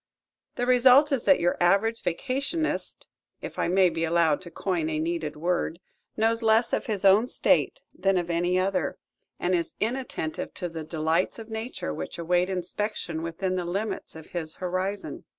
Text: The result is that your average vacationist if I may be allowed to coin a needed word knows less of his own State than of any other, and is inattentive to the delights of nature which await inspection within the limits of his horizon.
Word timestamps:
The 0.55 0.65
result 0.65 1.11
is 1.11 1.25
that 1.25 1.39
your 1.39 1.57
average 1.61 2.01
vacationist 2.01 3.05
if 3.39 3.59
I 3.59 3.67
may 3.67 3.87
be 3.91 4.03
allowed 4.03 4.41
to 4.41 4.49
coin 4.49 4.89
a 4.89 4.97
needed 4.97 5.35
word 5.35 5.77
knows 6.17 6.41
less 6.41 6.73
of 6.73 6.87
his 6.87 7.05
own 7.05 7.27
State 7.27 7.83
than 7.93 8.17
of 8.17 8.31
any 8.31 8.57
other, 8.57 8.97
and 9.39 9.53
is 9.53 9.75
inattentive 9.79 10.55
to 10.55 10.69
the 10.69 10.83
delights 10.83 11.37
of 11.37 11.51
nature 11.51 11.93
which 11.93 12.17
await 12.17 12.49
inspection 12.49 13.21
within 13.21 13.57
the 13.57 13.63
limits 13.63 14.15
of 14.15 14.31
his 14.31 14.55
horizon. 14.55 15.23